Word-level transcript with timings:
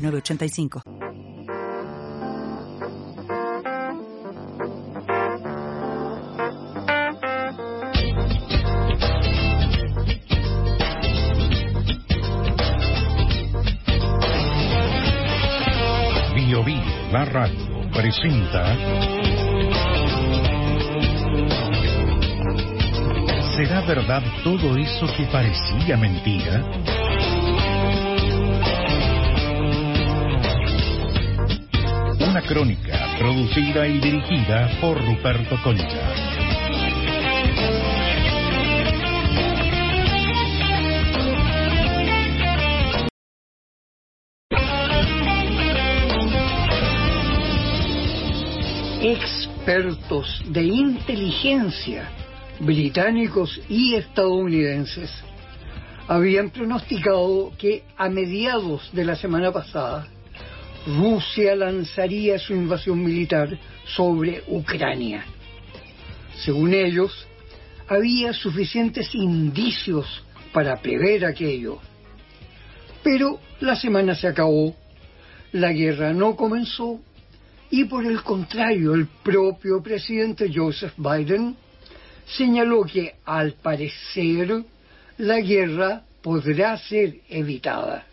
985. 0.00 0.82
Bio 16.34 16.64
Bio, 16.64 16.82
la 17.12 17.24
radio, 17.26 17.90
presenta 17.92 18.76
¿Será 23.56 23.82
verdad 23.82 24.22
todo 24.42 24.76
eso 24.78 25.06
que 25.16 25.26
parecía 25.26 25.96
mentira? 25.98 26.64
Crónica 32.42 33.16
producida 33.18 33.86
y 33.86 33.98
dirigida 33.98 34.70
por 34.80 35.02
Ruperto 35.04 35.56
Concha. 35.62 36.14
Expertos 49.02 50.42
de 50.48 50.62
inteligencia 50.62 52.08
británicos 52.60 53.60
y 53.68 53.94
estadounidenses 53.94 55.10
habían 56.08 56.50
pronosticado 56.50 57.52
que 57.58 57.84
a 57.96 58.08
mediados 58.08 58.90
de 58.92 59.04
la 59.04 59.16
semana 59.16 59.52
pasada 59.52 60.06
Rusia 60.86 61.54
lanzaría 61.54 62.38
su 62.38 62.54
invasión 62.54 63.02
militar 63.04 63.58
sobre 63.84 64.42
Ucrania. 64.46 65.24
Según 66.38 66.72
ellos, 66.72 67.26
había 67.88 68.32
suficientes 68.32 69.14
indicios 69.14 70.22
para 70.52 70.80
prever 70.80 71.24
aquello. 71.26 71.78
Pero 73.02 73.40
la 73.60 73.76
semana 73.76 74.14
se 74.14 74.28
acabó, 74.28 74.74
la 75.52 75.72
guerra 75.72 76.12
no 76.12 76.36
comenzó 76.36 77.00
y 77.70 77.84
por 77.84 78.06
el 78.06 78.22
contrario 78.22 78.94
el 78.94 79.06
propio 79.06 79.82
presidente 79.82 80.50
Joseph 80.52 80.94
Biden 80.96 81.56
señaló 82.26 82.84
que 82.84 83.16
al 83.24 83.54
parecer 83.54 84.64
la 85.18 85.40
guerra 85.40 86.02
podrá 86.22 86.76
ser 86.78 87.20
evitada. 87.28 88.06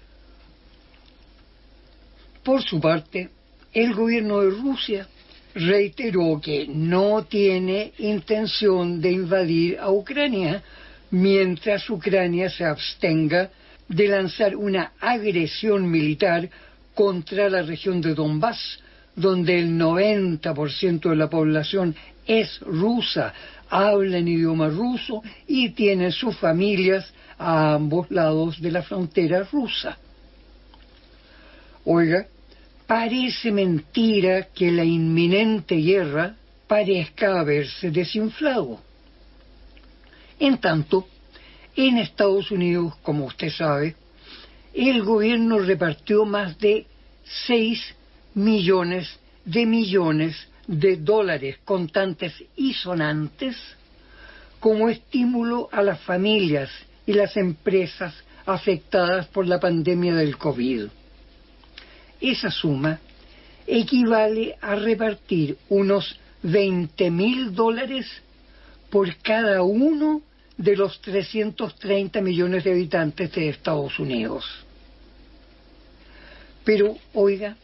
Por 2.47 2.63
su 2.63 2.79
parte, 2.79 3.29
el 3.73 3.93
gobierno 3.93 4.39
de 4.39 4.51
Rusia 4.51 5.05
reiteró 5.53 6.39
que 6.41 6.65
no 6.65 7.25
tiene 7.25 7.91
intención 7.97 9.01
de 9.01 9.11
invadir 9.11 9.77
a 9.77 9.91
Ucrania 9.91 10.63
mientras 11.11 11.89
Ucrania 11.89 12.49
se 12.49 12.63
abstenga 12.63 13.49
de 13.89 14.07
lanzar 14.07 14.55
una 14.55 14.93
agresión 15.01 15.91
militar 15.91 16.49
contra 16.95 17.49
la 17.49 17.63
región 17.63 17.99
de 17.99 18.13
Donbass, 18.13 18.79
donde 19.13 19.59
el 19.59 19.71
90% 19.77 21.09
de 21.09 21.15
la 21.17 21.29
población 21.29 21.97
es 22.25 22.61
rusa, 22.61 23.33
habla 23.69 24.19
en 24.19 24.27
idioma 24.29 24.69
ruso 24.69 25.21
y 25.47 25.71
tiene 25.71 26.13
sus 26.13 26.37
familias 26.37 27.11
a 27.37 27.73
ambos 27.73 28.09
lados 28.09 28.61
de 28.61 28.71
la 28.71 28.83
frontera 28.83 29.43
rusa. 29.51 29.97
Oiga, 31.83 32.25
parece 32.87 33.51
mentira 33.51 34.47
que 34.53 34.71
la 34.71 34.85
inminente 34.85 35.75
guerra 35.75 36.35
parezca 36.67 37.39
haberse 37.39 37.91
desinflado. 37.91 38.79
En 40.39 40.57
tanto, 40.59 41.07
en 41.75 41.97
Estados 41.97 42.49
Unidos, 42.49 42.95
como 43.03 43.25
usted 43.25 43.49
sabe, 43.49 43.95
el 44.73 45.03
gobierno 45.03 45.59
repartió 45.59 46.25
más 46.25 46.57
de 46.59 46.85
6 47.45 47.95
millones 48.35 49.19
de 49.43 49.65
millones 49.65 50.47
de 50.67 50.97
dólares 50.97 51.57
contantes 51.65 52.33
y 52.55 52.73
sonantes 52.73 53.55
como 54.59 54.89
estímulo 54.89 55.69
a 55.71 55.81
las 55.81 55.99
familias 56.01 56.69
y 57.05 57.13
las 57.13 57.37
empresas 57.37 58.13
afectadas 58.45 59.27
por 59.27 59.47
la 59.47 59.59
pandemia 59.59 60.15
del 60.15 60.37
COVID. 60.37 60.87
Esa 62.19 62.49
suma 62.51 62.99
equivale 63.65 64.55
a 64.61 64.75
repartir 64.75 65.57
unos 65.69 66.17
20 66.43 67.11
mil 67.11 67.53
dólares 67.53 68.05
por 68.89 69.13
cada 69.17 69.61
uno 69.63 70.21
de 70.57 70.75
los 70.75 70.99
330 71.01 72.21
millones 72.21 72.63
de 72.63 72.71
habitantes 72.71 73.31
de 73.33 73.49
Estados 73.49 73.99
Unidos. 73.99 74.45
Pero, 76.63 76.97
oiga, 77.13 77.55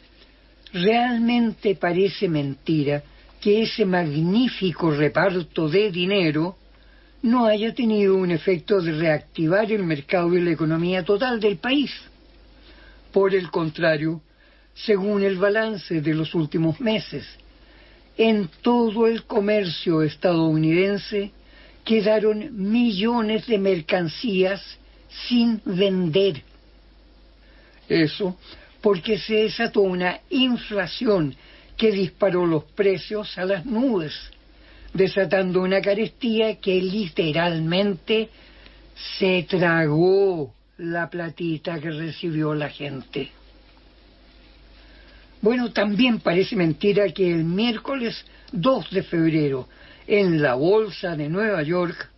realmente 0.71 1.75
parece 1.75 2.27
mentira 2.27 3.03
que 3.41 3.63
ese 3.63 3.85
magnífico 3.85 4.91
reparto 4.91 5.67
de 5.67 5.91
dinero 5.91 6.55
no 7.23 7.45
haya 7.45 7.73
tenido 7.73 8.15
un 8.15 8.31
efecto 8.31 8.81
de 8.81 8.91
reactivar 8.91 9.71
el 9.71 9.83
mercado 9.83 10.33
y 10.35 10.41
la 10.41 10.51
economía 10.51 11.03
total 11.03 11.39
del 11.39 11.57
país. 11.57 11.91
Por 13.11 13.33
el 13.33 13.49
contrario, 13.49 14.21
según 14.73 15.23
el 15.23 15.37
balance 15.37 16.01
de 16.01 16.13
los 16.13 16.33
últimos 16.33 16.79
meses, 16.79 17.25
en 18.17 18.49
todo 18.61 19.07
el 19.07 19.23
comercio 19.23 20.01
estadounidense 20.01 21.31
quedaron 21.83 22.49
millones 22.71 23.47
de 23.47 23.57
mercancías 23.57 24.61
sin 25.27 25.61
vender. 25.65 26.41
Eso 27.89 28.37
porque 28.83 29.17
se 29.17 29.35
desató 29.35 29.79
una 29.79 30.19
inflación 30.29 31.33
que 31.77 31.89
disparó 31.91 32.45
los 32.45 32.65
precios 32.65 33.37
a 33.37 33.45
las 33.45 33.65
nubes, 33.65 34.13
desatando 34.93 35.61
una 35.61 35.81
carestía 35.81 36.57
que 36.57 36.81
literalmente 36.81 38.29
se 39.17 39.47
tragó 39.49 40.53
la 40.77 41.09
platita 41.09 41.79
que 41.79 41.91
recibió 41.91 42.53
la 42.53 42.69
gente. 42.69 43.31
Bueno, 45.43 45.73
también 45.73 46.21
parece 46.21 46.55
mentira 46.55 47.09
que 47.09 47.29
el 47.29 47.43
miércoles 47.43 48.23
2 48.53 48.91
de 48.91 49.03
febrero, 49.03 49.67
en 50.07 50.41
la 50.41 50.53
bolsa 50.53 51.17
de 51.17 51.27
Nueva 51.27 51.61
York, 51.63 52.09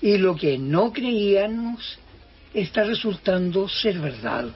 y 0.00 0.18
lo 0.18 0.34
que 0.34 0.58
no 0.58 0.92
creíamos 0.92 1.98
está 2.52 2.82
resultando 2.82 3.68
ser 3.68 4.00
verdad. 4.00 4.46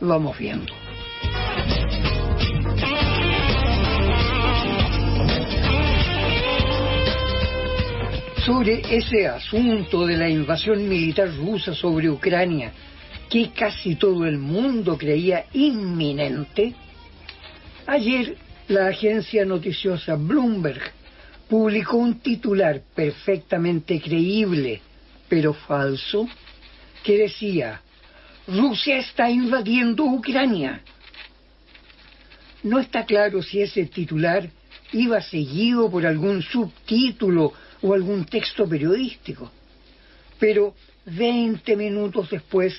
Vamos 0.00 0.38
viendo. 0.38 0.72
Sobre 8.44 8.80
ese 8.96 9.26
asunto 9.26 10.06
de 10.06 10.16
la 10.16 10.26
invasión 10.26 10.88
militar 10.88 11.30
rusa 11.36 11.74
sobre 11.74 12.08
Ucrania, 12.08 12.72
que 13.28 13.50
casi 13.50 13.96
todo 13.96 14.24
el 14.24 14.38
mundo 14.38 14.96
creía 14.96 15.44
inminente, 15.52 16.74
ayer 17.86 18.38
la 18.68 18.86
agencia 18.86 19.44
noticiosa 19.44 20.14
Bloomberg 20.14 20.80
publicó 21.50 21.98
un 21.98 22.20
titular 22.20 22.80
perfectamente 22.94 24.00
creíble, 24.00 24.80
pero 25.28 25.52
falso, 25.52 26.26
que 27.04 27.18
decía, 27.18 27.82
Rusia 28.46 28.98
está 28.98 29.28
invadiendo 29.28 30.04
Ucrania. 30.04 30.80
No 32.62 32.78
está 32.78 33.04
claro 33.04 33.42
si 33.42 33.60
ese 33.60 33.84
titular 33.84 34.48
iba 34.92 35.20
seguido 35.20 35.90
por 35.90 36.06
algún 36.06 36.40
subtítulo 36.40 37.52
o 37.82 37.94
algún 37.94 38.24
texto 38.24 38.68
periodístico, 38.68 39.50
pero 40.38 40.74
20 41.06 41.76
minutos 41.76 42.30
después 42.30 42.74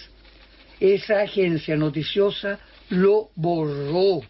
esa 0.79 1.21
agencia 1.21 1.75
noticiosa 1.75 2.59
lo 2.89 3.29
borró 3.35 4.21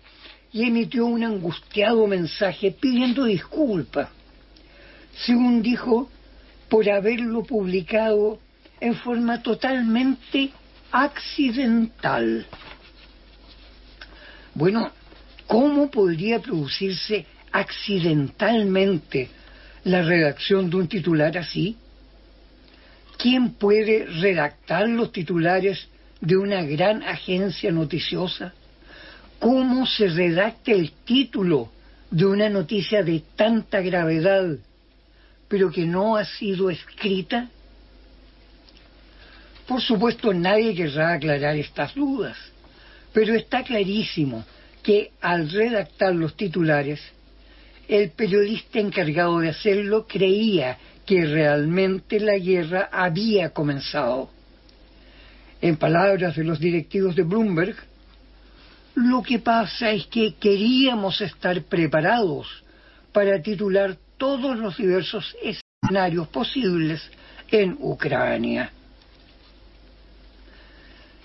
y 0.51 0.63
emitió 0.65 1.05
un 1.05 1.23
angustiado 1.23 2.07
mensaje 2.07 2.71
pidiendo 2.71 3.25
disculpas, 3.25 4.09
según 5.25 5.61
dijo, 5.61 6.09
por 6.69 6.89
haberlo 6.89 7.43
publicado 7.43 8.39
en 8.79 8.95
forma 8.95 9.41
totalmente 9.41 10.51
accidental. 10.91 12.45
Bueno, 14.53 14.91
¿cómo 15.47 15.89
podría 15.89 16.39
producirse 16.39 17.25
accidentalmente 17.51 19.29
la 19.83 20.01
redacción 20.01 20.69
de 20.69 20.75
un 20.77 20.87
titular 20.87 21.37
así? 21.37 21.77
¿Quién 23.17 23.53
puede 23.53 24.05
redactar 24.05 24.87
los 24.87 25.11
titulares 25.11 25.87
de 26.19 26.37
una 26.37 26.63
gran 26.63 27.03
agencia 27.03 27.71
noticiosa? 27.71 28.53
¿Cómo 29.39 29.85
se 29.85 30.07
redacta 30.07 30.71
el 30.71 30.91
título 31.03 31.71
de 32.09 32.25
una 32.25 32.49
noticia 32.49 33.03
de 33.03 33.23
tanta 33.35 33.81
gravedad, 33.81 34.57
pero 35.47 35.71
que 35.71 35.85
no 35.85 36.15
ha 36.15 36.25
sido 36.25 36.69
escrita? 36.69 37.49
Por 39.67 39.81
supuesto, 39.81 40.33
nadie 40.33 40.75
querrá 40.75 41.13
aclarar 41.13 41.55
estas 41.55 41.95
dudas, 41.95 42.37
pero 43.13 43.33
está 43.33 43.63
clarísimo 43.63 44.43
que 44.83 45.11
al 45.21 45.49
redactar 45.49 46.13
los 46.13 46.35
titulares, 46.35 46.99
el 47.91 48.11
periodista 48.11 48.79
encargado 48.79 49.39
de 49.39 49.49
hacerlo 49.49 50.07
creía 50.07 50.77
que 51.05 51.25
realmente 51.25 52.21
la 52.21 52.37
guerra 52.37 52.87
había 52.89 53.49
comenzado. 53.49 54.29
En 55.61 55.75
palabras 55.75 56.37
de 56.37 56.45
los 56.45 56.57
directivos 56.57 57.17
de 57.17 57.23
Bloomberg, 57.23 57.75
lo 58.95 59.21
que 59.21 59.39
pasa 59.39 59.91
es 59.91 60.07
que 60.07 60.35
queríamos 60.35 61.19
estar 61.19 61.61
preparados 61.63 62.63
para 63.11 63.41
titular 63.41 63.97
todos 64.15 64.57
los 64.57 64.77
diversos 64.77 65.35
escenarios 65.43 66.29
posibles 66.29 67.01
en 67.51 67.75
Ucrania. 67.77 68.71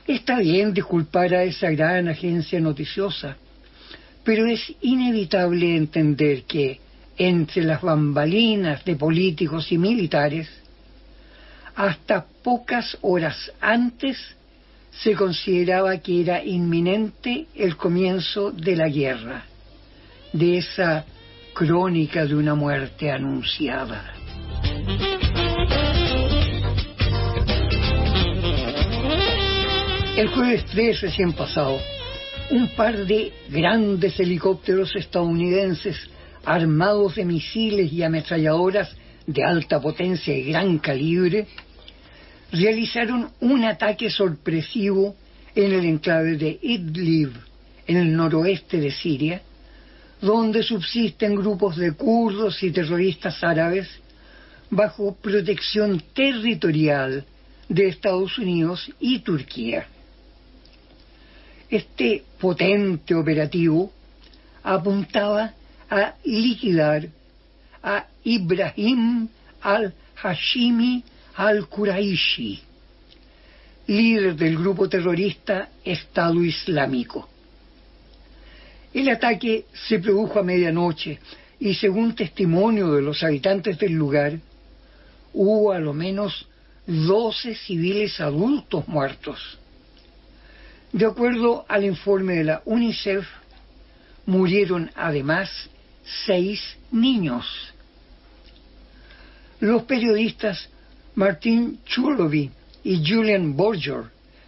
Está 0.05 0.41
bien 0.41 0.75
disculpar 0.75 1.33
a 1.33 1.45
esa 1.45 1.71
gran 1.71 2.09
agencia 2.09 2.59
noticiosa, 2.59 3.37
pero 4.27 4.45
es 4.49 4.75
inevitable 4.81 5.77
entender 5.77 6.43
que 6.43 6.81
entre 7.17 7.63
las 7.63 7.81
bambalinas 7.81 8.85
de 8.85 8.97
políticos 8.97 9.71
y 9.71 9.79
militares, 9.79 10.49
hasta 11.77 12.27
pocas 12.43 12.99
horas 13.03 13.53
antes 13.61 14.19
se 14.91 15.15
consideraba 15.15 15.99
que 15.99 16.23
era 16.23 16.45
inminente 16.45 17.47
el 17.55 17.77
comienzo 17.77 18.51
de 18.51 18.75
la 18.75 18.89
guerra, 18.89 19.45
de 20.33 20.59
esa 20.59 21.05
crónica 21.55 22.27
de 22.27 22.35
una 22.35 22.57
muerte 22.57 23.13
anunciada. 23.13 24.13
El 30.17 30.29
jueves 30.29 30.65
3 30.65 31.01
recién 31.03 31.33
pasado, 31.33 31.79
un 32.51 32.69
par 32.69 33.07
de 33.07 33.33
grandes 33.49 34.19
helicópteros 34.21 34.95
estadounidenses 34.95 35.97
armados 36.45 37.17
de 37.17 37.25
misiles 37.25 37.93
y 37.93 38.03
ametralladoras 38.03 38.95
de 39.27 39.43
alta 39.43 39.81
potencia 39.81 40.37
y 40.37 40.45
gran 40.45 40.79
calibre 40.79 41.47
realizaron 42.53 43.31
un 43.41 43.65
ataque 43.65 44.11
sorpresivo 44.11 45.17
en 45.55 45.73
el 45.73 45.85
enclave 45.85 46.37
de 46.37 46.59
Idlib, 46.63 47.33
en 47.87 47.97
el 47.97 48.17
noroeste 48.17 48.79
de 48.79 48.93
Siria, 48.93 49.43
donde 50.21 50.63
subsisten 50.63 51.35
grupos 51.35 51.77
de 51.77 51.93
kurdos 51.93 52.63
y 52.63 52.71
terroristas 52.71 53.43
árabes 53.43 53.89
bajo 54.71 55.17
protección 55.17 56.03
territorial 56.15 57.25
de 57.69 57.89
Estados 57.89 58.39
Unidos 58.39 58.91
y 59.01 59.19
Turquía. 59.21 59.87
Este 61.69 62.23
potente 62.39 63.15
operativo 63.15 63.93
apuntaba 64.63 65.53
a 65.91 66.15
liquidar 66.25 67.09
a 67.83 68.07
Ibrahim 68.25 69.29
al-Hashimi 69.63 71.03
al-Quraishi, 71.35 72.61
líder 73.89 74.37
del 74.37 74.57
grupo 74.57 74.89
terrorista 74.89 75.71
Estado 75.85 76.43
Islámico. 76.43 77.29
El 78.95 79.09
ataque 79.09 79.67
se 79.89 79.99
produjo 79.99 80.39
a 80.39 80.43
medianoche 80.43 81.19
y 81.61 81.75
según 81.75 82.15
testimonio 82.15 82.93
de 82.93 83.03
los 83.03 83.23
habitantes 83.23 83.79
del 83.79 83.93
lugar, 83.93 84.39
hubo 85.33 85.73
a 85.73 85.79
lo 85.79 85.93
menos 85.93 86.47
12 86.87 87.55
civiles 87.55 88.21
adultos 88.21 88.87
muertos. 88.89 89.59
De 90.97 91.05
acuerdo 91.05 91.67
al 91.69 91.85
informe 91.85 92.37
de 92.37 92.45
la 92.45 92.63
UNICEF, 92.65 93.27
murieron 94.25 94.91
además 94.95 95.51
seis 96.25 96.59
niños. 96.91 97.45
Los 99.61 99.83
periodistas 99.83 100.71
Martin 101.15 101.81
Chulovi 101.85 102.51
y 102.83 103.03
Julian 103.07 103.55
Borger 103.55 104.05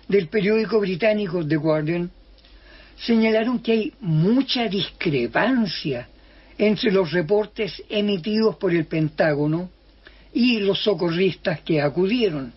del 0.09 0.29
periódico 0.29 0.81
británico 0.81 1.47
The 1.47 1.57
Guardian 1.57 2.11
señalaron 2.97 3.59
que 3.59 3.73
hay 3.73 3.93
mucha 4.01 4.69
discrepancia 4.69 6.09
entre 6.57 6.91
los 6.91 7.13
reportes 7.13 7.83
emitidos 7.91 8.57
por 8.57 8.73
el 8.73 8.87
Pentágono 8.87 9.69
y 10.33 10.61
los 10.61 10.83
socorristas 10.83 11.61
que 11.61 11.83
acudieron. 11.83 12.55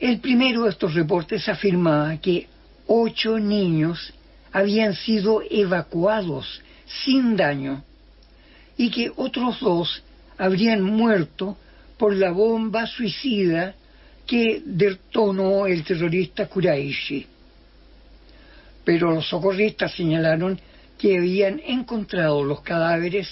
El 0.00 0.18
primero 0.20 0.64
de 0.64 0.70
estos 0.70 0.94
reportes 0.94 1.46
afirmaba 1.46 2.16
que 2.16 2.48
ocho 2.86 3.38
niños 3.38 4.14
habían 4.50 4.94
sido 4.94 5.42
evacuados 5.48 6.62
sin 7.04 7.36
daño 7.36 7.84
y 8.78 8.90
que 8.90 9.12
otros 9.14 9.60
dos 9.60 10.02
habrían 10.38 10.82
muerto 10.82 11.58
por 11.98 12.16
la 12.16 12.30
bomba 12.30 12.86
suicida 12.86 13.74
que 14.26 14.62
detonó 14.64 15.66
el 15.66 15.84
terrorista 15.84 16.46
Kuraishi. 16.46 17.26
Pero 18.82 19.14
los 19.14 19.28
socorristas 19.28 19.92
señalaron 19.92 20.58
que 20.96 21.18
habían 21.18 21.60
encontrado 21.60 22.42
los 22.42 22.62
cadáveres 22.62 23.28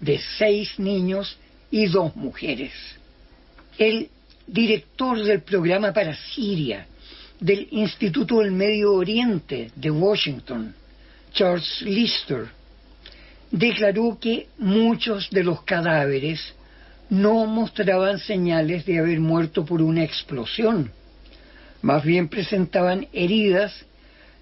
de 0.00 0.18
seis 0.36 0.80
niños 0.80 1.38
y 1.70 1.86
dos 1.86 2.16
mujeres. 2.16 2.72
El 3.78 4.10
director 4.48 5.22
del 5.22 5.42
programa 5.42 5.92
para 5.92 6.16
Siria 6.16 6.86
del 7.38 7.68
Instituto 7.70 8.40
del 8.40 8.50
Medio 8.50 8.94
Oriente 8.94 9.70
de 9.76 9.90
Washington, 9.90 10.74
Charles 11.32 11.82
Lister, 11.82 12.48
declaró 13.50 14.18
que 14.20 14.48
muchos 14.58 15.30
de 15.30 15.44
los 15.44 15.62
cadáveres 15.62 16.54
no 17.10 17.46
mostraban 17.46 18.18
señales 18.18 18.84
de 18.84 18.98
haber 18.98 19.20
muerto 19.20 19.64
por 19.64 19.80
una 19.82 20.02
explosión. 20.02 20.90
Más 21.80 22.02
bien 22.04 22.28
presentaban 22.28 23.06
heridas 23.12 23.72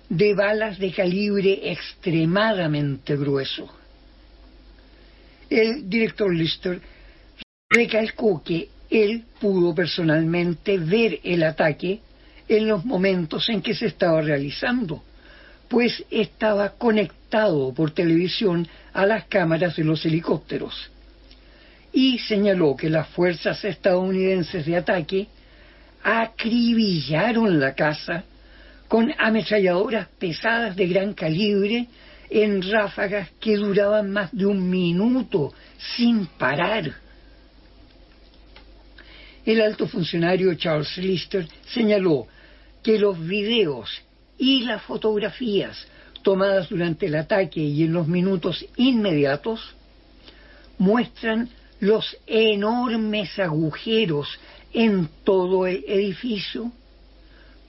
de 0.09 0.35
balas 0.35 0.79
de 0.79 0.93
calibre 0.93 1.71
extremadamente 1.71 3.17
grueso. 3.17 3.69
El 5.51 5.89
director 5.89 6.35
Lister 6.35 6.81
recalcó 7.69 8.43
que 8.43 8.69
él 8.91 9.25
pudo 9.41 9.75
personalmente 9.75 10.79
ver 10.79 11.21
el 11.25 11.43
ataque 11.43 12.01
en 12.49 12.69
los 12.69 12.85
momentos 12.85 13.49
en 13.49 13.63
que 13.63 13.75
se 13.75 13.87
estaba 13.87 14.21
realizando, 14.21 15.03
pues 15.69 16.05
estaba 16.11 16.71
conectado 16.71 17.73
por 17.75 17.91
televisión 17.91 18.67
a 18.93 19.05
las 19.05 19.25
cámaras 19.25 19.77
de 19.77 19.85
los 19.85 20.05
helicópteros. 20.05 20.91
Y 21.93 22.19
señaló 22.19 22.77
que 22.77 22.91
las 22.91 23.09
fuerzas 23.09 23.65
estadounidenses 23.65 24.67
de 24.67 24.77
ataque 24.77 25.29
acribillaron 26.03 27.59
la 27.59 27.75
casa 27.75 28.25
con 28.87 29.13
ametralladoras 29.19 30.07
pesadas 30.19 30.77
de 30.77 30.87
gran 30.87 31.15
calibre 31.15 31.89
en 32.31 32.63
ráfagas 32.71 33.31
que 33.41 33.57
duraban 33.57 34.13
más 34.13 34.31
de 34.33 34.47
un 34.47 34.71
minuto 34.71 35.53
sin 35.97 36.27
parar. 36.27 37.06
El 39.47 39.61
alto 39.61 39.87
funcionario 39.87 40.53
Charles 40.55 40.99
Lister 40.99 41.47
señaló 41.69 42.27
que 42.83 42.99
los 42.99 43.25
videos 43.25 43.89
y 44.37 44.63
las 44.63 44.83
fotografías 44.83 45.87
tomadas 46.23 46.69
durante 46.69 47.07
el 47.07 47.15
ataque 47.15 47.61
y 47.61 47.85
en 47.85 47.93
los 47.93 48.09
minutos 48.09 48.67
inmediatos 48.77 49.61
muestran 50.79 51.49
los 51.79 52.17
enormes 52.27 53.39
agujeros 53.39 54.29
en 54.73 55.09
todo 55.23 55.69
el 55.69 55.85
edificio 55.87 56.73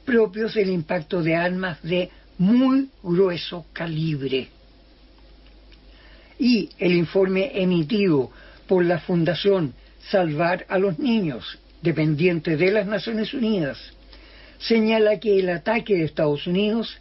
propios 0.03 0.55
del 0.55 0.71
impacto 0.71 1.21
de 1.21 1.35
armas 1.35 1.83
de 1.83 2.09
muy 2.39 2.89
grueso 3.03 3.67
calibre. 3.71 4.47
Y 6.39 6.69
el 6.79 6.93
informe 6.93 7.51
emitido 7.53 8.31
por 8.67 8.83
la 8.83 8.99
Fundación 8.99 9.73
Salvar 10.09 10.65
a 10.69 10.79
los 10.79 10.97
Niños, 10.97 11.59
dependiente 11.81 12.57
de 12.57 12.71
las 12.71 12.87
Naciones 12.87 13.33
Unidas, 13.33 13.77
señala 14.59 15.19
que 15.19 15.39
el 15.39 15.49
ataque 15.49 15.95
de 15.95 16.05
Estados 16.05 16.47
Unidos 16.47 16.97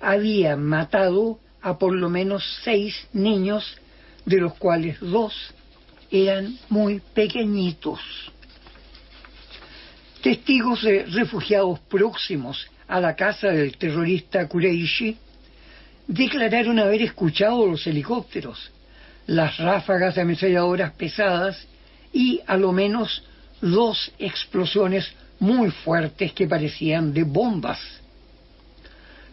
había 0.00 0.56
matado 0.56 1.38
a 1.62 1.78
por 1.78 1.94
lo 1.94 2.08
menos 2.08 2.44
seis 2.64 2.96
niños, 3.12 3.76
de 4.24 4.38
los 4.38 4.54
cuales 4.54 4.98
dos 5.00 5.34
eran 6.10 6.58
muy 6.68 7.00
pequeñitos. 7.14 8.00
Testigos 10.22 10.82
de 10.82 11.04
refugiados 11.04 11.80
próximos 11.80 12.66
a 12.88 13.00
la 13.00 13.14
casa 13.16 13.48
del 13.48 13.76
terrorista 13.76 14.46
Kureishi 14.48 15.16
declararon 16.06 16.78
haber 16.78 17.02
escuchado 17.02 17.66
los 17.66 17.86
helicópteros, 17.86 18.70
las 19.26 19.56
ráfagas 19.58 20.16
de 20.16 20.22
ametralladoras 20.22 20.92
pesadas 20.92 21.66
y 22.12 22.40
a 22.46 22.56
lo 22.56 22.72
menos 22.72 23.22
dos 23.60 24.12
explosiones 24.18 25.10
muy 25.38 25.70
fuertes 25.70 26.32
que 26.32 26.46
parecían 26.46 27.12
de 27.12 27.24
bombas. 27.24 27.80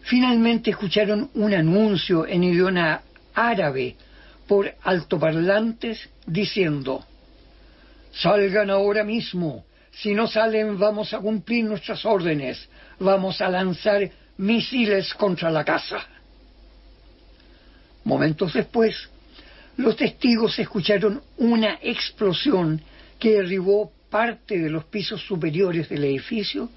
Finalmente 0.03 0.71
escucharon 0.71 1.29
un 1.33 1.53
anuncio 1.53 2.25
en 2.25 2.43
idioma 2.43 3.01
árabe 3.33 3.95
por 4.47 4.73
altoparlantes 4.83 6.09
diciendo, 6.25 7.05
salgan 8.13 8.69
ahora 8.69 9.03
mismo, 9.03 9.65
si 9.91 10.13
no 10.13 10.27
salen 10.27 10.77
vamos 10.79 11.13
a 11.13 11.19
cumplir 11.19 11.65
nuestras 11.65 12.05
órdenes, 12.05 12.69
vamos 12.99 13.41
a 13.41 13.49
lanzar 13.49 14.09
misiles 14.37 15.13
contra 15.13 15.49
la 15.51 15.65
casa. 15.65 15.99
Momentos 18.05 18.53
después, 18.53 19.09
los 19.75 19.95
testigos 19.97 20.57
escucharon 20.57 21.21
una 21.37 21.79
explosión 21.81 22.81
que 23.19 23.31
derribó 23.31 23.91
parte 24.09 24.57
de 24.57 24.69
los 24.69 24.85
pisos 24.85 25.21
superiores 25.21 25.89
del 25.89 26.03
edificio 26.03 26.69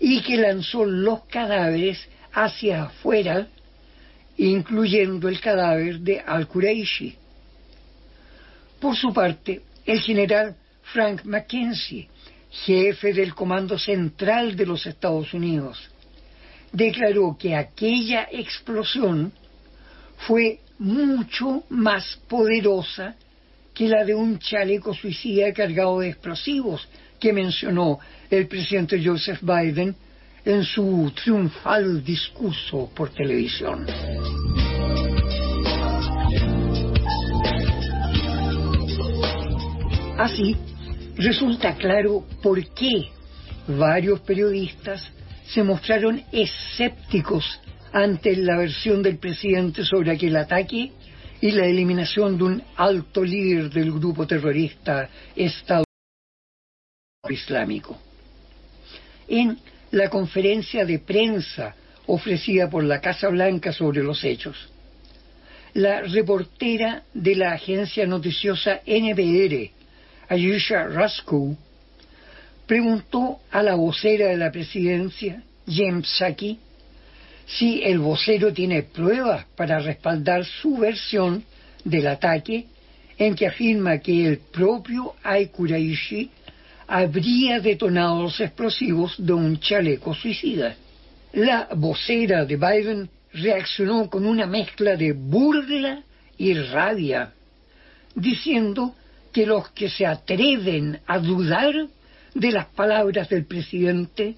y 0.00 0.20
que 0.22 0.36
lanzó 0.36 0.84
los 0.84 1.24
cadáveres 1.24 2.08
hacia 2.32 2.84
afuera, 2.84 3.46
incluyendo 4.36 5.28
el 5.28 5.40
cadáver 5.40 6.00
de 6.00 6.20
Al-Quraishi. 6.20 7.16
Por 8.80 8.96
su 8.96 9.12
parte, 9.12 9.62
el 9.84 10.00
general 10.00 10.56
Frank 10.82 11.24
Mackenzie 11.24 12.08
jefe 12.52 13.12
del 13.14 13.34
Comando 13.34 13.78
Central 13.78 14.54
de 14.54 14.66
los 14.66 14.86
Estados 14.86 15.32
Unidos, 15.32 15.88
declaró 16.70 17.36
que 17.38 17.56
aquella 17.56 18.28
explosión 18.30 19.32
fue 20.26 20.60
mucho 20.78 21.64
más 21.70 22.18
poderosa 22.28 23.16
que 23.74 23.88
la 23.88 24.04
de 24.04 24.14
un 24.14 24.38
chaleco 24.38 24.94
suicida 24.94 25.52
cargado 25.52 26.00
de 26.00 26.08
explosivos 26.08 26.86
que 27.18 27.32
mencionó 27.32 27.98
el 28.30 28.46
presidente 28.46 29.02
Joseph 29.02 29.40
Biden 29.42 29.94
en 30.44 30.64
su 30.64 31.12
triunfal 31.14 32.04
discurso 32.04 32.90
por 32.94 33.10
televisión. 33.10 33.86
Así, 40.18 40.56
resulta 41.16 41.74
claro 41.76 42.24
por 42.42 42.62
qué 42.74 43.08
varios 43.68 44.20
periodistas 44.20 45.10
se 45.46 45.62
mostraron 45.62 46.22
escépticos 46.32 47.60
ante 47.92 48.36
la 48.36 48.56
versión 48.56 49.02
del 49.02 49.18
presidente 49.18 49.84
sobre 49.84 50.12
aquel 50.12 50.36
ataque 50.36 50.92
y 51.42 51.50
la 51.50 51.66
eliminación 51.66 52.38
de 52.38 52.44
un 52.44 52.62
alto 52.76 53.24
líder 53.24 53.68
del 53.68 53.90
grupo 53.90 54.28
terrorista 54.28 55.10
Estado 55.34 55.84
Islámico. 57.28 57.98
En 59.26 59.58
la 59.90 60.08
conferencia 60.08 60.84
de 60.84 61.00
prensa 61.00 61.74
ofrecida 62.06 62.70
por 62.70 62.84
la 62.84 63.00
Casa 63.00 63.28
Blanca 63.28 63.72
sobre 63.72 64.04
los 64.04 64.22
hechos, 64.22 64.70
la 65.74 66.02
reportera 66.02 67.02
de 67.12 67.34
la 67.34 67.54
agencia 67.54 68.06
noticiosa 68.06 68.80
NBR, 68.86 69.70
Ayusha 70.28 70.86
Raskou, 70.86 71.56
preguntó 72.68 73.40
a 73.50 73.64
la 73.64 73.74
vocera 73.74 74.28
de 74.28 74.36
la 74.36 74.52
presidencia, 74.52 75.42
James 75.66 76.08
Saki, 76.08 76.60
si 77.46 77.82
el 77.82 77.98
vocero 77.98 78.52
tiene 78.52 78.82
pruebas 78.82 79.46
para 79.56 79.78
respaldar 79.78 80.44
su 80.44 80.78
versión 80.78 81.44
del 81.84 82.06
ataque 82.06 82.66
en 83.18 83.34
que 83.34 83.46
afirma 83.46 83.98
que 83.98 84.26
el 84.26 84.38
propio 84.38 85.14
Ai 85.22 85.48
Kuraishi 85.48 86.30
habría 86.86 87.60
detonado 87.60 88.22
los 88.22 88.40
explosivos 88.40 89.14
de 89.18 89.32
un 89.32 89.60
chaleco 89.60 90.14
suicida. 90.14 90.76
La 91.32 91.68
vocera 91.74 92.44
de 92.44 92.56
Biden 92.56 93.08
reaccionó 93.32 94.10
con 94.10 94.26
una 94.26 94.46
mezcla 94.46 94.96
de 94.96 95.12
burla 95.12 96.02
y 96.36 96.54
rabia, 96.54 97.32
diciendo 98.14 98.94
que 99.32 99.46
los 99.46 99.70
que 99.70 99.88
se 99.88 100.04
atreven 100.04 101.00
a 101.06 101.18
dudar 101.18 101.74
de 102.34 102.52
las 102.52 102.66
palabras 102.66 103.28
del 103.28 103.46
presidente 103.46 104.36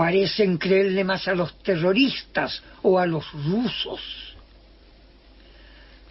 parecen 0.00 0.56
creerle 0.56 1.04
más 1.04 1.28
a 1.28 1.34
los 1.34 1.62
terroristas 1.62 2.62
o 2.80 2.98
a 2.98 3.04
los 3.04 3.30
rusos. 3.32 4.00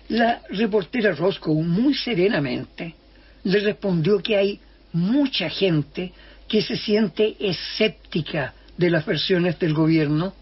La 0.10 0.44
reportera 0.52 1.16
Roscoe 1.16 1.64
muy 1.64 1.96
serenamente 1.96 2.94
le 3.46 3.60
respondió 3.62 4.22
que 4.22 4.38
hay 4.38 4.60
mucha 4.94 5.50
gente 5.50 6.14
que 6.48 6.62
se 6.62 6.78
siente 6.78 7.36
escéptica 7.40 8.54
de 8.78 8.92
las 8.92 9.08
versiones 9.08 9.58
del 9.58 9.74
gobierno 9.74 10.36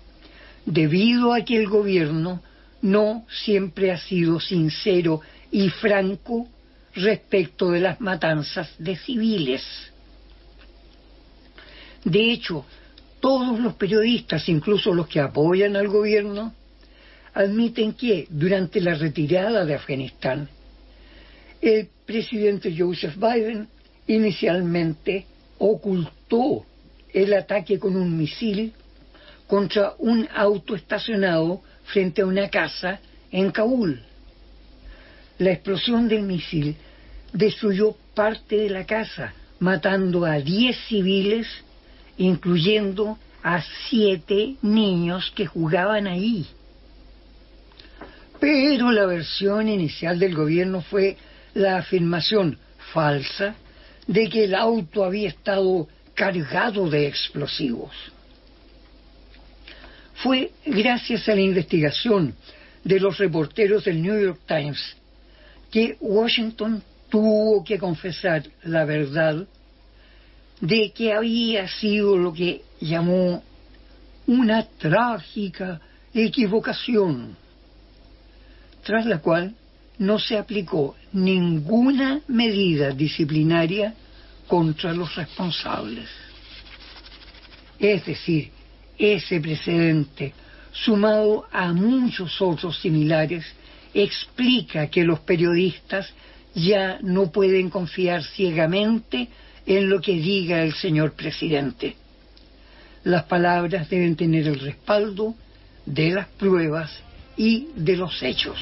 debido 0.66 1.34
a 1.34 1.40
que 1.46 1.56
el 1.56 1.70
gobierno 1.70 2.44
no 2.82 3.26
siempre 3.30 3.94
ha 3.94 3.98
sido 3.98 4.42
sincero 4.42 5.22
y 5.54 5.70
franco 5.70 6.50
respecto 6.96 7.72
de 7.72 7.80
las 7.80 8.02
matanzas 8.02 8.76
de 8.78 8.98
civiles. 8.98 9.64
De 12.04 12.30
hecho, 12.30 12.66
todos 13.20 13.60
los 13.60 13.74
periodistas, 13.76 14.48
incluso 14.50 14.94
los 14.94 15.08
que 15.08 15.20
apoyan 15.20 15.76
al 15.76 15.88
gobierno, 15.88 16.54
admiten 17.34 17.94
que 17.94 18.28
durante 18.30 18.82
la 18.82 18.96
retirada 18.96 19.66
de 19.66 19.76
Afganistán, 19.76 20.50
el 21.62 21.88
presidente 22.06 22.74
Joseph 22.78 23.16
Biden 23.16 23.68
inicialmente 24.08 25.26
ocultó 25.60 26.66
el 27.14 27.34
ataque 27.34 27.80
con 27.80 27.96
un 27.96 28.18
misil 28.18 28.74
contra 29.48 29.94
un 30.00 30.28
auto 30.34 30.76
estacionado 30.76 31.62
frente 31.86 32.22
a 32.22 32.26
una 32.26 32.50
casa 32.50 33.00
en 33.32 33.52
Kabul. 33.52 34.02
La 35.40 35.52
explosión 35.52 36.08
del 36.08 36.24
misil 36.24 36.76
destruyó 37.34 37.96
parte 38.14 38.58
de 38.58 38.70
la 38.70 38.86
casa, 38.86 39.34
matando 39.60 40.26
a 40.26 40.40
10 40.40 40.78
civiles, 40.88 41.48
incluyendo 42.18 43.18
a 43.44 43.62
siete 43.90 44.56
niños 44.62 45.32
que 45.36 45.46
jugaban 45.46 46.08
ahí. 46.08 46.46
Pero 48.40 48.92
la 48.92 49.06
versión 49.06 49.68
inicial 49.70 50.20
del 50.20 50.36
gobierno 50.36 50.82
fue 50.82 51.18
la 51.54 51.78
afirmación 51.78 52.58
falsa 52.94 53.56
de 54.06 54.30
que 54.30 54.46
el 54.46 54.56
auto 54.56 55.04
había 55.04 55.30
estado 55.30 55.88
cargado 56.14 56.90
de 56.90 57.08
explosivos. 57.08 57.92
Fue 60.16 60.52
gracias 60.66 61.30
a 61.30 61.36
la 61.36 61.42
investigación 61.42 62.34
de 62.84 63.00
los 63.00 63.18
reporteros 63.18 63.86
del 63.86 64.02
New 64.02 64.20
York 64.20 64.40
Times 64.48 64.96
que 65.72 65.98
Washington 66.00 66.82
tuvo 67.10 67.64
que 67.64 67.78
confesar 67.78 68.44
la 68.64 68.86
verdad 68.86 69.46
de 70.62 70.92
que 70.92 71.14
había 71.14 71.68
sido 71.68 72.18
lo 72.18 72.34
que 72.34 72.64
llamó 72.80 73.44
una 74.26 74.64
trágica 74.64 75.80
equivocación, 76.14 77.36
tras 78.84 79.06
la 79.06 79.20
cual 79.20 79.54
no 80.00 80.20
se 80.20 80.38
aplicó 80.38 80.96
ninguna 81.14 82.22
medida 82.28 82.92
disciplinaria 82.92 83.94
contra 84.48 84.94
los 84.94 85.16
responsables. 85.16 86.10
Es 87.80 88.06
decir, 88.06 88.52
ese 88.98 89.40
precedente, 89.40 90.34
sumado 90.72 91.46
a 91.52 91.72
muchos 91.74 92.42
otros 92.42 92.80
similares, 92.80 93.46
explica 93.94 94.88
que 94.88 95.04
los 95.04 95.20
periodistas 95.20 96.12
ya 96.56 97.00
no 97.02 97.32
pueden 97.32 97.70
confiar 97.70 98.24
ciegamente 98.24 99.30
en 99.68 99.90
lo 99.90 100.02
que 100.02 100.14
diga 100.14 100.64
el 100.64 100.74
señor 100.74 101.12
presidente. 101.12 101.96
Las 103.04 103.26
palabras 103.26 103.90
deben 103.90 104.16
tener 104.16 104.48
el 104.48 104.60
respaldo 104.60 105.36
de 105.86 106.12
las 106.12 106.28
pruebas 106.30 106.92
y 107.36 107.68
de 107.76 107.98
los 107.98 108.24
hechos. 108.24 108.58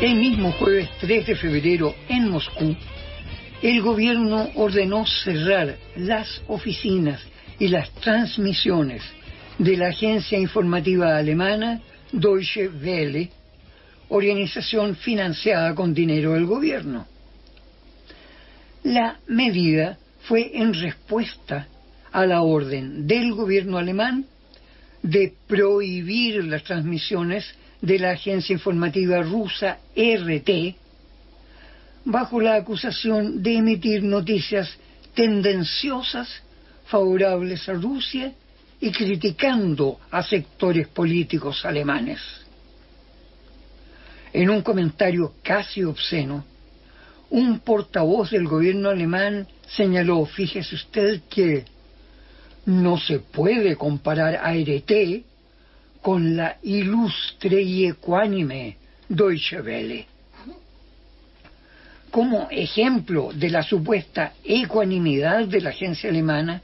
El 0.00 0.16
mismo 0.16 0.52
jueves 0.52 0.90
3 1.00 1.26
de 1.26 1.36
febrero 1.36 1.94
en 2.08 2.28
Moscú, 2.28 2.76
el 3.62 3.80
gobierno 3.80 4.50
ordenó 4.56 5.06
cerrar 5.06 5.76
las 5.96 6.42
oficinas 6.48 7.22
y 7.58 7.68
las 7.68 7.90
transmisiones 7.94 9.02
de 9.58 9.76
la 9.76 9.88
agencia 9.88 10.36
informativa 10.36 11.16
alemana 11.16 11.80
Deutsche 12.20 12.68
Welle, 12.68 13.28
organización 14.08 14.94
financiada 14.96 15.74
con 15.74 15.92
dinero 15.92 16.34
del 16.34 16.46
gobierno. 16.46 17.06
La 18.84 19.18
medida 19.26 19.98
fue 20.22 20.52
en 20.54 20.74
respuesta 20.74 21.66
a 22.12 22.26
la 22.26 22.42
orden 22.42 23.06
del 23.06 23.34
gobierno 23.34 23.78
alemán 23.78 24.26
de 25.02 25.34
prohibir 25.48 26.44
las 26.44 26.62
transmisiones 26.62 27.44
de 27.80 27.98
la 27.98 28.12
agencia 28.12 28.52
informativa 28.52 29.20
rusa 29.22 29.78
RT 29.96 30.76
bajo 32.04 32.40
la 32.40 32.54
acusación 32.54 33.42
de 33.42 33.56
emitir 33.56 34.02
noticias 34.02 34.78
tendenciosas 35.14 36.28
favorables 36.86 37.68
a 37.68 37.72
Rusia 37.72 38.32
y 38.84 38.92
criticando 38.92 39.98
a 40.10 40.22
sectores 40.22 40.88
políticos 40.88 41.64
alemanes. 41.64 42.20
En 44.30 44.50
un 44.50 44.60
comentario 44.60 45.36
casi 45.42 45.82
obsceno, 45.82 46.44
un 47.30 47.60
portavoz 47.60 48.30
del 48.32 48.46
gobierno 48.46 48.90
alemán 48.90 49.48
señaló, 49.66 50.26
fíjese 50.26 50.74
usted 50.74 51.22
que 51.30 51.64
no 52.66 52.98
se 52.98 53.20
puede 53.20 53.74
comparar 53.76 54.36
a 54.36 54.52
RT 54.52 55.24
con 56.02 56.36
la 56.36 56.58
ilustre 56.62 57.62
y 57.62 57.86
ecuánime 57.86 58.76
Deutsche 59.08 59.62
Welle. 59.62 60.06
Como 62.10 62.48
ejemplo 62.50 63.30
de 63.34 63.48
la 63.48 63.62
supuesta 63.62 64.34
ecuanimidad 64.44 65.46
de 65.46 65.62
la 65.62 65.70
agencia 65.70 66.10
alemana, 66.10 66.60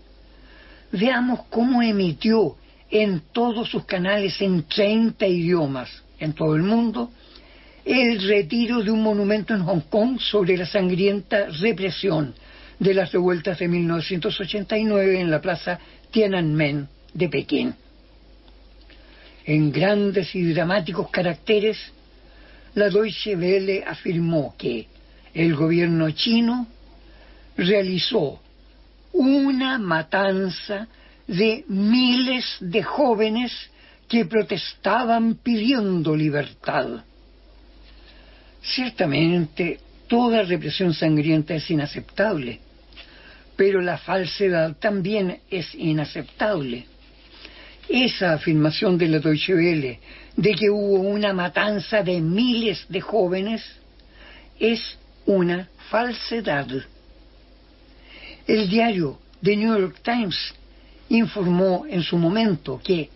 veamos 0.92 1.40
cómo 1.50 1.82
emitió 1.82 2.56
en 2.90 3.22
todos 3.32 3.70
sus 3.70 3.84
canales 3.84 4.40
en 4.40 4.64
30 4.64 5.26
idiomas 5.26 6.02
en 6.18 6.32
todo 6.32 6.56
el 6.56 6.62
mundo 6.62 7.10
el 7.84 8.20
retiro 8.28 8.82
de 8.82 8.90
un 8.90 9.02
monumento 9.02 9.54
en 9.54 9.62
Hong 9.62 9.80
Kong 9.88 10.20
sobre 10.20 10.56
la 10.56 10.66
sangrienta 10.66 11.46
represión 11.60 12.34
de 12.78 12.94
las 12.94 13.12
revueltas 13.12 13.58
de 13.58 13.68
1989 13.68 15.20
en 15.20 15.30
la 15.30 15.40
plaza 15.40 15.78
Tiananmen 16.10 16.88
de 17.14 17.28
Pekín. 17.28 17.74
En 19.44 19.72
grandes 19.72 20.34
y 20.34 20.52
dramáticos 20.52 21.10
caracteres, 21.10 21.78
la 22.74 22.88
Deutsche 22.88 23.36
Welle 23.36 23.84
afirmó 23.84 24.54
que 24.56 24.86
el 25.34 25.54
gobierno 25.54 26.10
chino 26.10 26.66
realizó 27.56 28.40
una 29.12 29.78
matanza 29.78 30.86
de 31.26 31.64
miles 31.68 32.56
de 32.60 32.82
jóvenes 32.82 33.52
que 34.08 34.24
protestaban 34.24 35.36
pidiendo 35.36 36.16
libertad. 36.16 37.04
Ciertamente, 38.62 39.78
toda 40.08 40.42
represión 40.42 40.92
sangrienta 40.92 41.54
es 41.54 41.70
inaceptable, 41.70 42.60
pero 43.56 43.80
la 43.80 43.98
falsedad 43.98 44.76
también 44.76 45.40
es 45.50 45.74
inaceptable 45.74 46.86
esa 47.90 48.34
afirmación 48.34 48.96
de 48.96 49.08
la 49.08 49.18
Deutsche 49.18 49.54
Welle 49.54 49.98
de 50.36 50.54
que 50.54 50.70
hubo 50.70 51.00
una 51.00 51.32
matanza 51.32 52.02
de 52.02 52.20
miles 52.20 52.86
de 52.88 53.00
jóvenes 53.00 53.62
es 54.58 54.96
una 55.26 55.68
falsedad. 55.90 56.68
El 58.50 58.68
diario 58.68 59.16
The 59.40 59.54
New 59.56 59.78
York 59.78 60.00
Times 60.02 60.36
informó 61.08 61.86
en 61.88 62.02
su 62.02 62.18
momento 62.18 62.80
que 62.82 63.08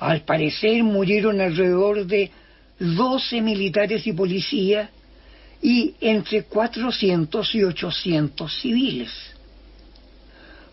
al 0.00 0.22
parecer 0.22 0.82
murieron 0.82 1.40
alrededor 1.40 2.04
de 2.04 2.28
12 2.80 3.40
militares 3.40 4.04
y 4.08 4.12
policías 4.12 4.90
y 5.62 5.94
entre 6.00 6.42
400 6.42 7.54
y 7.54 7.62
800 7.62 8.60
civiles. 8.60 9.10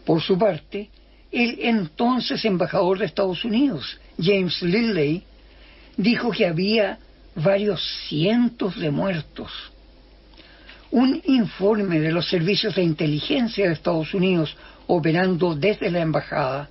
Por 0.04 0.20
su 0.20 0.36
parte, 0.36 0.90
el 1.32 1.60
entonces 1.62 2.44
embajador 2.44 2.98
de 2.98 3.06
Estados 3.06 3.46
Unidos, 3.46 4.00
James 4.20 4.60
Lilley, 4.64 5.22
dijo 5.96 6.32
que 6.32 6.48
había 6.48 6.98
varios 7.36 7.84
cientos 8.08 8.80
de 8.80 8.90
muertos. 8.90 9.52
Un 10.92 11.22
informe 11.26 12.00
de 12.00 12.12
los 12.12 12.30
servicios 12.30 12.76
de 12.76 12.84
inteligencia 12.84 13.68
de 13.68 13.74
Estados 13.74 14.14
Unidos 14.14 14.56
operando 14.88 15.54
desde 15.54 15.92
la 15.92 16.00
embajada 16.00 16.70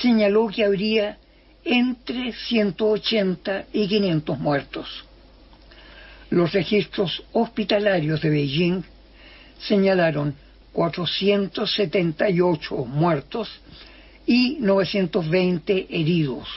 señaló 0.00 0.48
que 0.48 0.64
habría 0.64 1.16
entre 1.64 2.32
180 2.32 3.66
y 3.72 3.88
500 3.88 4.38
muertos. 4.38 5.04
Los 6.30 6.52
registros 6.52 7.22
hospitalarios 7.32 8.20
de 8.20 8.30
Beijing 8.30 8.82
señalaron 9.58 10.34
478 10.72 12.76
muertos 12.84 13.48
y 14.26 14.58
920 14.60 15.86
heridos. 15.90 16.48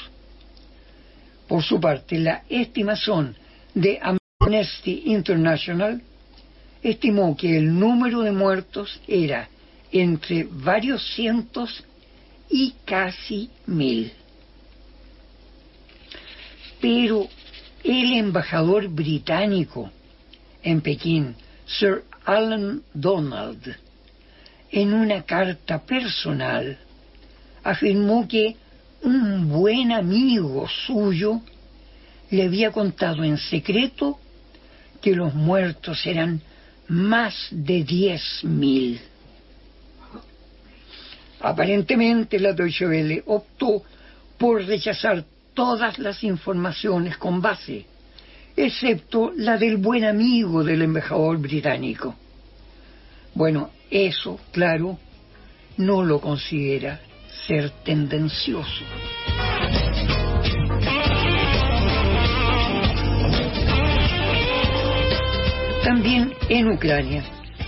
Por 1.47 1.63
su 1.63 1.79
parte, 1.79 2.19
la 2.19 2.43
estimación 2.49 3.35
de 3.73 3.99
Amnesty 4.39 5.03
International 5.05 6.01
estimó 6.83 7.35
que 7.37 7.57
el 7.57 7.79
número 7.79 8.21
de 8.21 8.31
muertos 8.31 8.99
era 9.07 9.49
entre 9.91 10.47
varios 10.49 11.03
cientos 11.15 11.83
y 12.49 12.73
casi 12.85 13.49
mil. 13.65 14.11
Pero 16.81 17.27
el 17.83 18.13
embajador 18.13 18.89
británico 18.89 19.89
en 20.61 20.81
Pekín, 20.81 21.35
Sir 21.65 22.03
Alan 22.25 22.83
Donald, 22.93 23.75
en 24.71 24.93
una 24.93 25.23
carta 25.23 25.79
personal, 25.83 26.77
afirmó 27.63 28.27
que 28.27 28.57
un 29.03 29.49
buen 29.49 29.91
amigo 29.91 30.67
suyo 30.87 31.41
le 32.31 32.43
había 32.43 32.71
contado 32.71 33.23
en 33.23 33.37
secreto 33.37 34.19
que 35.01 35.15
los 35.15 35.33
muertos 35.33 36.05
eran 36.05 36.41
más 36.87 37.47
de 37.51 37.83
diez 37.83 38.43
mil. 38.43 38.99
Aparentemente 41.41 42.39
la 42.39 42.53
Deutsche 42.53 42.87
Welle 42.87 43.23
optó 43.25 43.83
por 44.37 44.63
rechazar 44.63 45.23
todas 45.53 45.99
las 45.99 46.23
informaciones 46.23 47.17
con 47.17 47.41
base, 47.41 47.85
excepto 48.55 49.31
la 49.35 49.57
del 49.57 49.77
buen 49.77 50.05
amigo 50.05 50.63
del 50.63 50.81
embajador 50.81 51.37
británico. 51.37 52.15
Bueno, 53.33 53.71
eso, 53.89 54.39
claro, 54.51 54.97
no 55.77 56.03
lo 56.03 56.21
considera 56.21 56.99
ser 57.47 57.69
tendencioso. 57.83 58.83
También 65.83 66.33
en 66.47 66.69
Ucrania, 66.69 67.25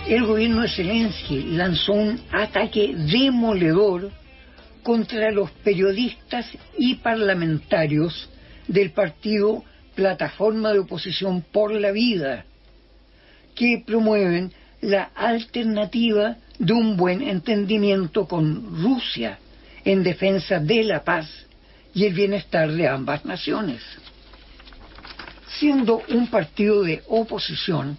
el 0.08 0.24
gobierno 0.24 0.62
de 0.62 0.70
Zelensky 0.70 1.42
lanzó 1.50 1.92
un 1.92 2.18
ataque 2.32 2.94
demoledor 2.96 4.10
contra 4.82 5.30
los 5.30 5.50
periodistas 5.50 6.46
y 6.78 6.94
parlamentarios 6.94 8.30
del 8.68 8.92
partido 8.92 9.62
Plataforma 9.94 10.72
de 10.72 10.78
Oposición 10.78 11.42
por 11.52 11.72
la 11.72 11.90
Vida, 11.90 12.46
que 13.54 13.82
promueven 13.86 14.50
la 14.80 15.10
alternativa 15.14 16.36
de 16.58 16.72
un 16.72 16.96
buen 16.96 17.20
entendimiento 17.20 18.26
con 18.26 18.82
Rusia 18.82 19.38
en 19.84 20.02
defensa 20.02 20.58
de 20.58 20.84
la 20.84 21.04
paz 21.04 21.28
y 21.92 22.06
el 22.06 22.14
bienestar 22.14 22.72
de 22.72 22.88
ambas 22.88 23.26
naciones. 23.26 23.82
Siendo 25.58 26.02
un 26.08 26.28
partido 26.28 26.82
de 26.82 27.02
oposición, 27.08 27.96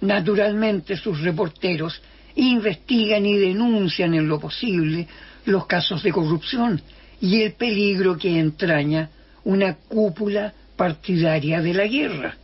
naturalmente 0.00 0.96
sus 0.96 1.20
reporteros 1.20 2.00
investigan 2.36 3.26
y 3.26 3.36
denuncian 3.36 4.14
en 4.14 4.28
lo 4.28 4.38
posible 4.38 5.08
los 5.46 5.66
casos 5.66 6.02
de 6.02 6.12
corrupción 6.12 6.80
y 7.20 7.42
el 7.42 7.52
peligro 7.52 8.16
que 8.16 8.38
entraña 8.38 9.10
una 9.44 9.74
cúpula 9.74 10.52
partidaria 10.76 11.60
de 11.60 11.74
la 11.74 11.86
guerra. 11.86 12.36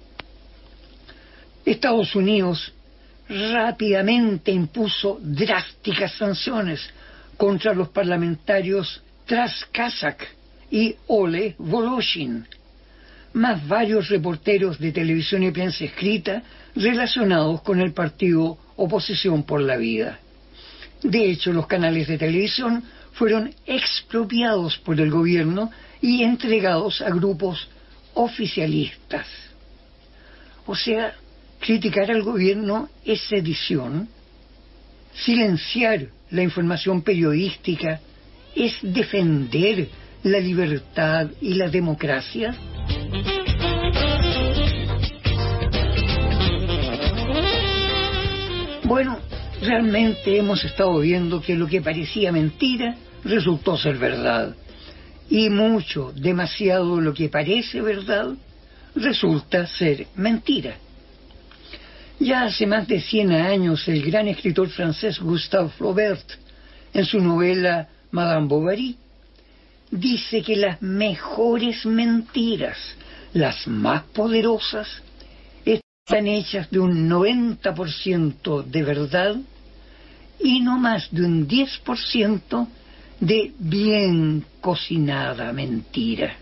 Estados 1.65 2.15
Unidos 2.15 2.73
rápidamente 3.29 4.51
impuso 4.53 5.19
drásticas 5.23 6.13
sanciones 6.13 6.81
contra 7.37 7.75
los 7.75 7.89
parlamentarios 7.89 9.03
Traskazak 9.27 10.27
y 10.71 10.95
Ole 11.09 11.55
Voloshin, 11.59 12.47
más 13.37 13.69
varios 13.69 14.09
reporteros 14.09 14.79
de 14.79 14.93
televisión 14.93 15.43
y 15.43 15.51
prensa 15.51 15.85
escrita 15.85 16.43
relacionados 16.75 17.61
con 17.61 17.81
el 17.81 17.93
partido 17.93 18.57
Oposición 18.77 19.43
por 19.43 19.61
la 19.61 19.77
Vida. 19.77 20.19
De 21.03 21.31
hecho, 21.31 21.53
los 21.53 21.67
canales 21.67 22.09
de 22.09 22.17
televisión 22.17 22.83
fueron 23.13 23.55
expropiados 23.67 24.79
por 24.79 24.99
el 24.99 25.11
gobierno 25.11 25.71
y 26.01 26.23
entregados 26.23 27.03
a 27.03 27.11
grupos 27.11 27.69
oficialistas. 28.15 29.27
O 30.65 30.75
sea, 30.75 31.15
criticar 31.61 32.11
al 32.11 32.23
gobierno 32.23 32.89
es 33.05 33.21
sedición, 33.21 34.09
silenciar 35.13 36.07
la 36.31 36.43
información 36.43 37.03
periodística 37.03 38.01
es 38.55 38.79
defender 38.81 39.89
la 40.23 40.41
libertad 40.41 41.29
y 41.43 41.55
la 41.55 41.69
democracia. 41.69 42.55
Bueno, 48.87 49.19
realmente 49.61 50.39
hemos 50.39 50.65
estado 50.65 51.01
viendo 51.01 51.43
que 51.43 51.57
lo 51.57 51.67
que 51.67 51.83
parecía 51.83 52.31
mentira 52.31 52.95
resultó 53.25 53.77
ser 53.77 53.99
verdad. 53.99 54.55
Y 55.29 55.51
mucho, 55.51 56.13
demasiado 56.15 57.01
lo 57.01 57.13
que 57.13 57.29
parece 57.29 57.81
verdad 57.81 58.29
resulta 58.95 59.67
ser 59.67 60.07
mentira. 60.15 60.77
Ya 62.21 62.45
hace 62.45 62.65
más 62.65 62.87
de 62.87 63.01
100 63.01 63.33
años 63.33 63.89
el 63.89 64.05
gran 64.05 64.29
escritor 64.29 64.69
francés 64.69 65.19
Gustave 65.19 65.71
Flaubert, 65.71 66.31
en 66.95 67.05
su 67.05 67.19
novela 67.19 67.89
Madame 68.13 68.47
Bovary, 68.47 68.97
dice 69.91 70.43
que 70.43 70.55
las 70.55 70.81
mejores 70.81 71.85
mentiras, 71.87 72.79
las 73.33 73.67
más 73.67 74.05
poderosas, 74.15 75.03
están 76.07 76.29
hechas 76.29 76.71
de 76.71 76.79
un 76.79 77.11
90% 77.11 78.63
de 78.63 78.83
verdad 78.85 79.35
y 80.39 80.61
no 80.61 80.79
más 80.79 81.09
de 81.11 81.25
un 81.25 81.49
10% 81.49 82.69
de 83.19 83.53
bien 83.59 84.45
cocinada 84.61 85.53
mentira. 85.53 86.37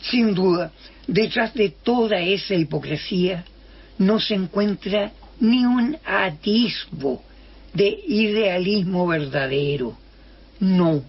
Sin 0.00 0.34
duda, 0.34 0.72
detrás 1.06 1.54
de 1.54 1.68
toda 1.68 2.18
esa 2.18 2.56
hipocresía 2.56 3.44
no 3.98 4.18
se 4.18 4.34
encuentra 4.34 5.12
ni 5.38 5.64
un 5.64 5.96
atisbo 6.04 7.22
de 7.72 7.96
idealismo 8.08 9.06
verdadero. 9.06 9.96
No, 10.58 11.04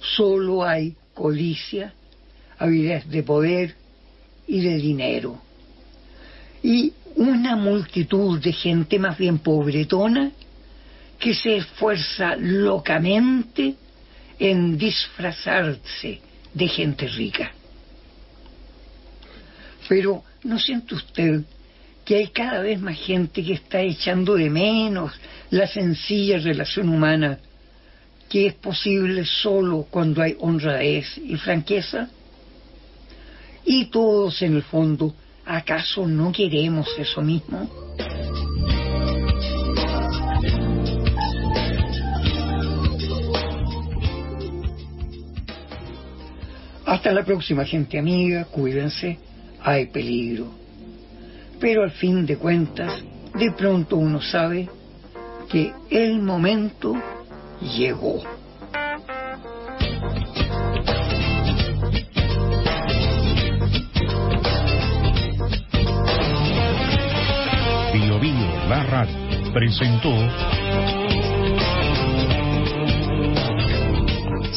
solo 0.00 0.64
hay 0.64 0.96
codicia, 1.14 1.94
avidez 2.58 3.08
de 3.08 3.22
poder 3.22 3.76
y 4.48 4.60
de 4.62 4.78
dinero. 4.78 5.45
Y 6.62 6.92
una 7.16 7.56
multitud 7.56 8.40
de 8.40 8.52
gente 8.52 8.98
más 8.98 9.16
bien 9.16 9.38
pobretona 9.38 10.32
que 11.18 11.34
se 11.34 11.56
esfuerza 11.56 12.36
locamente 12.36 13.74
en 14.38 14.76
disfrazarse 14.76 16.20
de 16.52 16.68
gente 16.68 17.08
rica. 17.08 17.52
Pero 19.88 20.22
¿no 20.44 20.58
siente 20.58 20.94
usted 20.94 21.42
que 22.04 22.16
hay 22.16 22.28
cada 22.28 22.60
vez 22.60 22.80
más 22.80 22.98
gente 22.98 23.42
que 23.42 23.54
está 23.54 23.80
echando 23.80 24.34
de 24.34 24.50
menos 24.50 25.12
la 25.50 25.66
sencilla 25.66 26.38
relación 26.38 26.88
humana 26.88 27.38
que 28.28 28.46
es 28.46 28.54
posible 28.54 29.24
solo 29.24 29.86
cuando 29.90 30.22
hay 30.22 30.36
honradez 30.40 31.18
y 31.18 31.36
franqueza? 31.36 32.10
Y 33.64 33.86
todos 33.86 34.42
en 34.42 34.56
el 34.56 34.62
fondo, 34.62 35.14
¿acaso 35.46 36.06
no 36.06 36.32
queremos 36.32 36.88
eso 36.98 37.22
mismo? 37.22 37.70
Hasta 46.84 47.12
la 47.12 47.24
próxima 47.24 47.64
gente 47.64 47.98
amiga, 47.98 48.44
cuídense, 48.44 49.18
hay 49.62 49.86
peligro. 49.86 50.48
Pero 51.60 51.82
al 51.82 51.92
fin 51.92 52.26
de 52.26 52.36
cuentas, 52.36 52.92
de 53.34 53.50
pronto 53.52 53.96
uno 53.96 54.20
sabe 54.20 54.68
que 55.48 55.72
el 55.90 56.20
momento 56.20 56.94
llegó. 57.76 58.35
La 68.68 68.82
radio, 68.82 69.52
presentó 69.52 70.10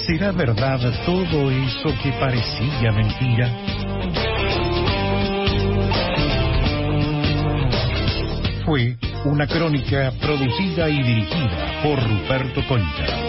¿Será 0.07 0.31
verdad 0.31 0.79
todo 1.05 1.51
eso 1.51 1.93
que 2.01 2.11
parecía 2.13 2.91
mentira? 2.91 3.51
Fue 8.65 8.97
una 9.25 9.45
crónica 9.45 10.11
producida 10.19 10.89
y 10.89 11.03
dirigida 11.03 11.81
por 11.83 11.99
Ruperto 12.01 12.67
Concha. 12.67 13.28